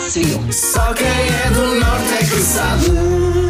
[0.00, 0.52] viu.
[0.52, 3.45] Só quem é do norte é sabe.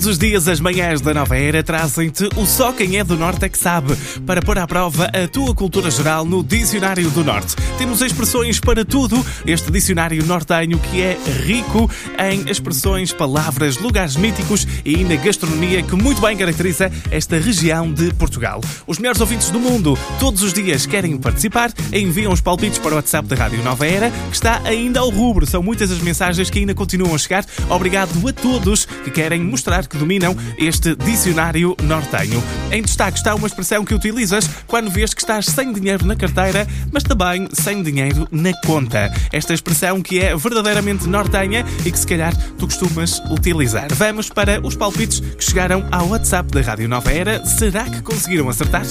[0.00, 3.44] Todos os dias as manhãs da Nova Era trazem-te o Só Quem é do Norte
[3.44, 3.94] é que sabe,
[4.26, 7.54] para pôr à prova a tua cultura geral no Dicionário do Norte.
[7.76, 14.66] Temos expressões para tudo, este dicionário nortenho que é rico em expressões, palavras, lugares míticos
[14.86, 18.62] e ainda gastronomia que muito bem caracteriza esta região de Portugal.
[18.86, 22.96] Os melhores ouvintes do mundo todos os dias querem participar, enviam os palpites para o
[22.96, 25.46] WhatsApp da Rádio Nova Era, que está ainda ao rubro.
[25.46, 27.44] São muitas as mensagens que ainda continuam a chegar.
[27.68, 32.42] Obrigado a todos que querem mostrar que dominam este dicionário nortenho.
[32.70, 36.66] Em destaque está uma expressão que utilizas quando vês que estás sem dinheiro na carteira,
[36.92, 39.12] mas também sem dinheiro na conta.
[39.32, 43.88] Esta expressão que é verdadeiramente nortenha e que se calhar tu costumas utilizar.
[43.94, 47.44] Vamos para os palpites que chegaram ao WhatsApp da Rádio Nova Era.
[47.44, 48.86] Será que conseguiram acertar?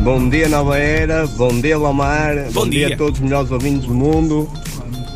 [0.00, 1.26] Bom dia, Nova Era.
[1.26, 2.50] Bom dia, Lomar.
[2.52, 2.94] Bom dia.
[2.94, 4.50] a todos os melhores ouvintes do mundo.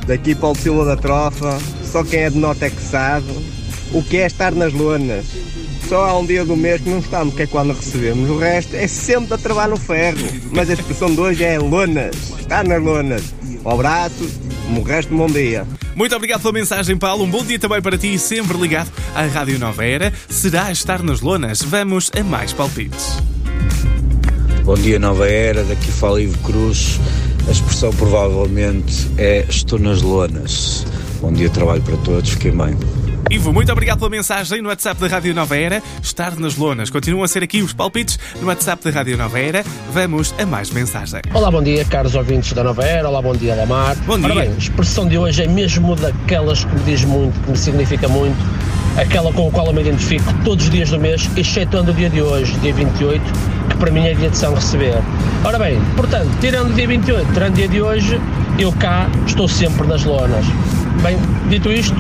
[0.06, 1.58] Daqui Paulo Silva da Trofa.
[1.84, 3.61] Só quem é de norte é que sabe
[3.92, 5.26] o que é estar nas lonas.
[5.88, 8.28] Só há um dia do mês que não estamos, que é quando recebemos.
[8.30, 10.18] O resto é sempre a trabalhar no ferro.
[10.50, 12.14] Mas a expressão de hoje é lonas.
[12.40, 13.22] Estar nas lonas.
[13.64, 14.28] Um abraço.
[14.74, 15.66] O resto, bom dia.
[15.94, 17.24] Muito obrigado pela mensagem, Paulo.
[17.24, 20.12] Um bom dia também para ti, sempre ligado à Rádio Nova Era.
[20.28, 21.62] Será estar nas lonas?
[21.62, 23.18] Vamos a mais palpites.
[24.64, 25.62] Bom dia, Nova Era.
[25.64, 26.98] Daqui fala Ivo Cruz.
[27.46, 30.86] A expressão provavelmente é estou nas lonas.
[31.20, 32.30] Bom dia, trabalho para todos.
[32.30, 32.76] Fiquem bem.
[33.30, 35.82] Ivo, muito obrigado pela mensagem no WhatsApp da Rádio Nova Era.
[36.02, 36.90] Estar nas lonas.
[36.90, 39.64] Continuam a ser aqui os palpites no WhatsApp da Rádio Nova Era.
[39.90, 41.20] Vamos a mais mensagem.
[41.32, 43.08] Olá, bom dia, caros ouvintes da Nova Era.
[43.08, 43.96] Olá, bom dia, Lamar.
[44.06, 44.26] Bom dia.
[44.26, 47.56] Ora bem, a expressão de hoje é mesmo daquelas que me diz muito, que me
[47.56, 48.36] significa muito,
[48.98, 52.10] aquela com a qual eu me identifico todos os diis do mês, excetuando o dia
[52.10, 53.22] de hoje, dia 28,
[53.70, 54.98] que para mim é dia de São Receber.
[55.44, 58.20] Ora bem, portanto, tirando o dia 28, tirando o dia de hoje,
[58.58, 60.44] eu cá estou sempre nas lonas.
[61.02, 61.16] Bem,
[61.48, 61.96] dito isto,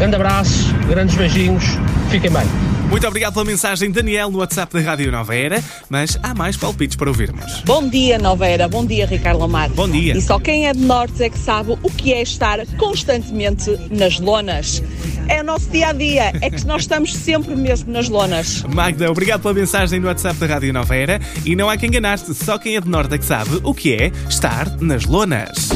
[0.00, 1.62] grande abraço, grandes beijinhos,
[2.10, 2.46] fiquem bem.
[2.88, 5.62] Muito obrigado pela mensagem, Daniel, no WhatsApp da Rádio Nova Era.
[5.90, 7.60] Mas há mais palpites para ouvirmos.
[7.66, 8.66] Bom dia, Nova Era.
[8.66, 9.68] Bom dia, Ricardo Lamar.
[9.68, 10.16] Bom dia.
[10.16, 14.18] E só quem é de Norte é que sabe o que é estar constantemente nas
[14.18, 14.82] lonas.
[15.28, 16.32] É o nosso dia a dia.
[16.40, 18.64] É que nós estamos sempre mesmo nas lonas.
[18.64, 21.20] Magda, obrigado pela mensagem no WhatsApp da Rádio Nova Era.
[21.44, 23.92] E não há quem enganar-te, só quem é de Norte é que sabe o que
[23.92, 25.68] é estar nas lonas.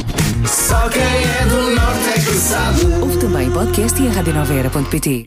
[0.47, 1.84] Só quem é do norte
[2.45, 2.85] sabe.
[3.01, 5.27] Ouve também o podcast e a.